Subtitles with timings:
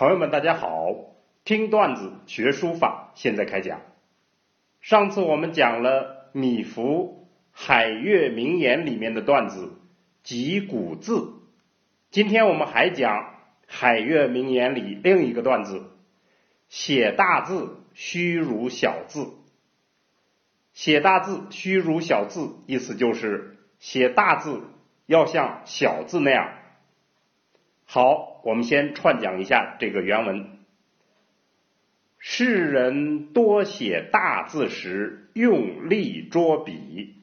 [0.00, 0.94] 朋友们，大家好！
[1.44, 3.82] 听段子学书法，现在开讲。
[4.80, 6.82] 上次我们讲了米芾
[7.52, 9.74] 《海月名言》里面的段子
[10.24, 11.34] “集古字”，
[12.10, 13.24] 今天我们还讲
[13.66, 15.90] 《海月名言》里另一个段子
[16.70, 19.34] “写大字须如小字”。
[20.72, 24.62] 写大字须如小字，意思就是写大字
[25.04, 26.54] 要像小字那样。
[27.92, 30.46] 好，我们先串讲一下这个原文。
[32.18, 37.16] 世人多写大字时用力捉笔，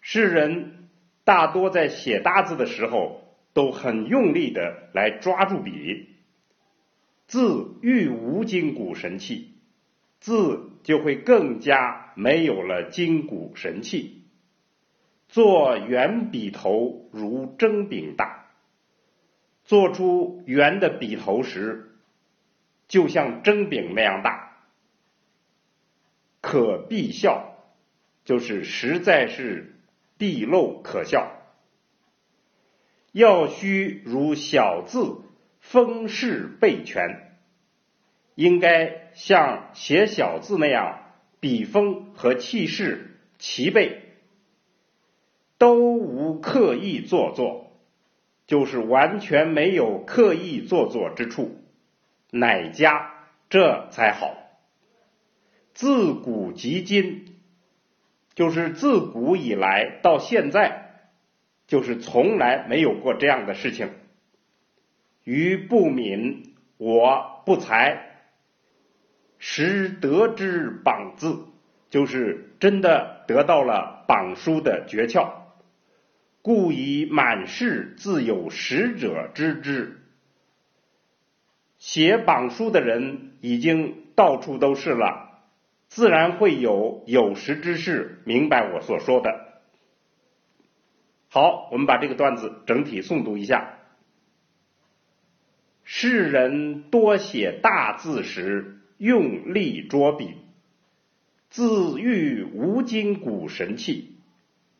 [0.00, 0.88] 世人
[1.24, 6.08] 大多在写大字的时候都很用力的来抓住笔，
[7.26, 9.52] 字愈无筋骨神气，
[10.18, 14.22] 字就会更加没有了筋骨神气。
[15.28, 18.41] 做圆笔头如蒸饼大。
[19.72, 21.94] 做出圆的笔头时，
[22.88, 24.58] 就像蒸饼那样大，
[26.42, 27.54] 可必笑，
[28.26, 29.80] 就是实在是
[30.18, 31.32] 毕露可笑。
[33.12, 35.22] 要须如小字，
[35.58, 37.38] 风势备全，
[38.34, 40.98] 应该像写小字那样，
[41.40, 44.02] 笔锋和气势齐备，
[45.56, 47.61] 都无刻意做作。
[48.52, 51.56] 就是完全没有刻意做作之处，
[52.30, 53.10] 乃家，
[53.48, 54.36] 这才好。
[55.72, 57.38] 自古及今，
[58.34, 61.00] 就是自古以来到现在，
[61.66, 63.88] 就是从来没有过这样的事情。
[65.24, 68.18] 余不敏，我不才，
[69.38, 71.46] 实得之榜字，
[71.88, 75.30] 就是真的得到了榜书的诀窍。
[76.42, 80.00] 故以满世自有识者知之。
[81.78, 85.40] 写榜书的人已经到处都是了，
[85.88, 89.62] 自然会有有识之士明白我所说的。
[91.28, 93.78] 好，我们把这个段子整体诵读一下。
[95.84, 100.36] 世人多写大字时用力捉笔，
[101.50, 104.11] 字欲无筋骨神气。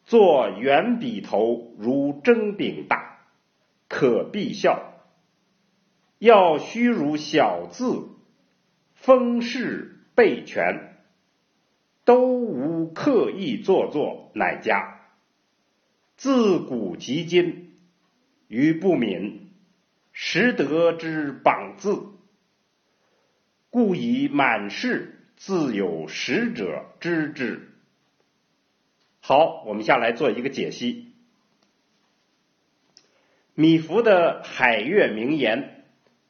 [0.04, 3.20] 做圆笔头如蒸饼大，
[3.88, 4.78] 可必笑；
[6.18, 8.08] 要须如小字，
[8.94, 10.96] 风势备全，
[12.04, 15.00] 都无刻意做作，乃佳。
[16.16, 17.72] 自古及今，
[18.48, 19.50] 余不敏，
[20.12, 22.02] 实得之榜字，
[23.70, 27.71] 故以满世自有识者知之。
[29.32, 31.14] 好，我们下来做一个解析。
[33.54, 35.86] 米芾的海月名言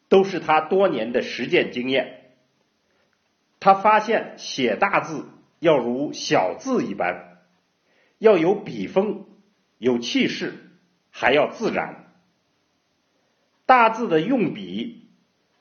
[0.09, 2.37] 都是他多年的实践经验。
[3.59, 5.27] 他发现写大字
[5.59, 7.39] 要如小字一般，
[8.19, 9.27] 要有笔锋、
[9.79, 10.55] 有气势，
[11.11, 12.15] 还要自然。
[13.67, 15.09] 大字的用笔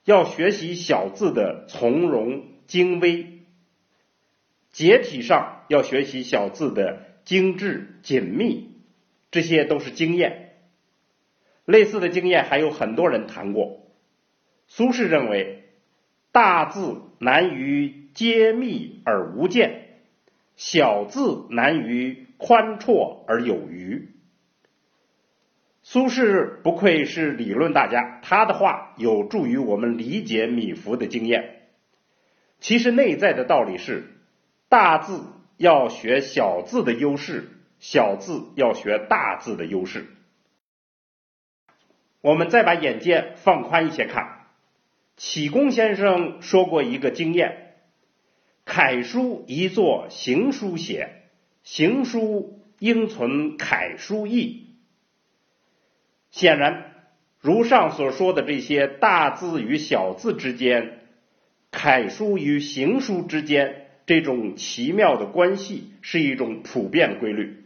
[0.06, 3.42] 要学习小字的从容精微，
[4.70, 7.10] 结体上要学习小字的。
[7.24, 8.72] 精致紧密，
[9.32, 10.56] 这些都是经验。
[11.66, 13.80] 类似的经验还有很多人谈过。
[14.68, 15.64] 苏轼认为，
[16.32, 19.88] 大字难于揭密而无间，
[20.56, 24.10] 小字难于宽绰而有余。
[25.84, 31.62] 苏轼不愧是理论大家，他的话有助于我们理解米芾的经验。
[32.60, 34.04] 其实内在的道理是，
[34.70, 35.22] 大字。
[35.62, 37.48] 要学小字的优势，
[37.80, 40.08] 小字要学大字的优势。
[42.22, 44.48] 我们再把眼界放宽一些看，
[45.18, 47.76] 启功先生说过一个经验：
[48.66, 51.30] 楷书宜作行书写，
[51.62, 54.78] 行书应存楷书意。
[56.32, 57.06] 显然，
[57.40, 61.02] 如上所说的这些大字与小字之间，
[61.70, 63.81] 楷书与行书之间。
[64.06, 67.64] 这种奇妙的关系是一种普遍规律。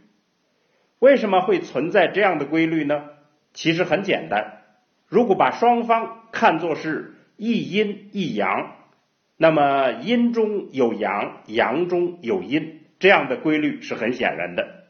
[0.98, 3.04] 为什么会存在这样的规律呢？
[3.52, 4.62] 其实很简单，
[5.08, 8.76] 如果把双方看作是一阴一阳，
[9.36, 14.84] 那么阴中有阳，阳中有阴，这样的规律是很显然的。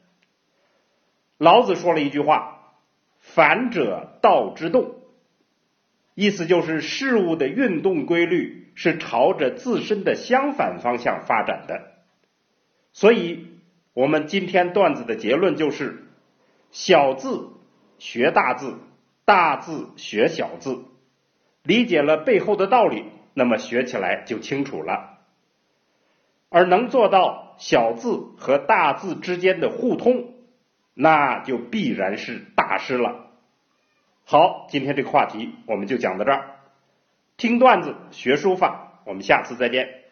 [1.39, 2.73] 老子说了一句话
[3.19, 4.97] ：“反者道之动”，
[6.15, 8.66] 意思就是事物的运动规律。
[8.77, 11.95] 是朝着自身的相反方向发展的，
[12.93, 13.49] 所以，
[13.95, 16.05] 我们今天段子的结论就是：
[16.71, 17.49] 小字
[17.99, 18.77] 学大字，
[19.25, 20.85] 大字学小字，
[21.63, 25.19] 理解了背后的道理，那么学起来就清楚了。
[26.51, 30.35] 而能做到小字和大字之间的互通，
[30.93, 33.31] 那就必然是大师了。
[34.25, 36.56] 好，今天这个话题我们就讲到这儿。
[37.37, 40.06] 听段子学书法，我们下次再见。